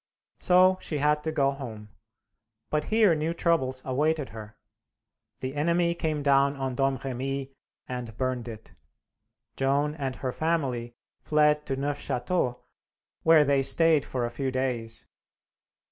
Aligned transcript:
So 0.39 0.79
she 0.81 0.97
had 0.97 1.23
to 1.25 1.31
go 1.31 1.51
home; 1.51 1.89
but 2.71 2.85
here 2.85 3.13
new 3.13 3.33
troubles 3.33 3.83
awaited 3.85 4.29
her. 4.29 4.57
The 5.41 5.53
enemy 5.53 5.93
came 5.93 6.23
down 6.23 6.55
on 6.55 6.73
Domremy 6.73 7.51
and 7.87 8.17
burned 8.17 8.47
it; 8.47 8.71
Joan 9.57 9.93
and 9.93 10.15
her 10.15 10.31
family 10.31 10.95
fled 11.21 11.67
to 11.67 11.75
Neufchateau, 11.75 12.61
where 13.21 13.45
they 13.45 13.61
stayed 13.61 14.03
for 14.03 14.25
a 14.25 14.31
few 14.31 14.49
days. 14.49 15.05